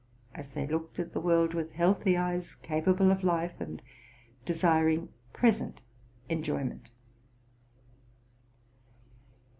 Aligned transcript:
as 0.33 0.49
they 0.49 0.65
looked 0.65 0.97
at 0.97 1.11
the 1.11 1.19
world 1.21 1.53
with 1.53 1.73
healthy 1.73 2.17
eyes, 2.17 2.55
capa 2.55 2.91
ble 2.91 3.11
of 3.11 3.23
life, 3.23 3.61
and 3.61 3.83
desiring 4.45 5.09
present 5.31 5.83
enjoyment. 6.27 6.89